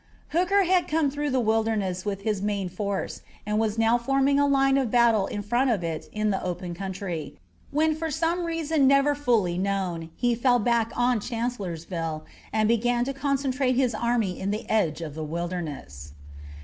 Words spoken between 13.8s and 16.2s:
army in the edge of the Wilderness.